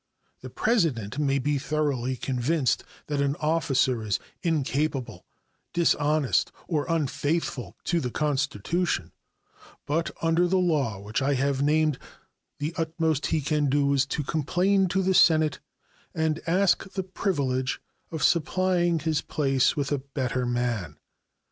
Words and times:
The 0.39 0.49
President 0.49 1.19
may 1.19 1.37
be 1.37 1.59
thoroughly 1.59 2.15
convinced 2.15 2.83
that 3.05 3.21
an 3.21 3.35
officer 3.39 4.01
is 4.01 4.17
incapable, 4.41 5.27
dishonest, 5.75 6.51
or 6.67 6.87
unfaithful 6.89 7.77
to 7.83 7.99
the 7.99 8.09
Constitution, 8.09 9.11
but 9.85 10.09
under 10.19 10.47
the 10.47 10.57
law 10.57 10.97
which 10.99 11.21
I 11.21 11.35
have 11.35 11.61
named 11.61 11.99
the 12.57 12.73
utmost 12.79 13.27
he 13.27 13.41
can 13.41 13.69
do 13.69 13.93
is 13.93 14.07
to 14.07 14.23
complain 14.23 14.87
to 14.87 15.03
the 15.03 15.13
Senate 15.13 15.59
and 16.15 16.41
ask 16.47 16.89
the 16.93 17.03
privilege 17.03 17.79
of 18.09 18.23
supplying 18.23 18.97
his 18.97 19.21
place 19.21 19.75
with 19.75 19.91
a 19.91 19.99
better 19.99 20.47
man. 20.47 20.97